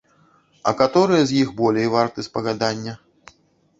А 0.69 0.73
каторыя 0.79 1.23
з 1.31 1.37
іх 1.43 1.53
болей 1.61 1.87
варты 1.97 2.19
спагадання? 2.29 2.93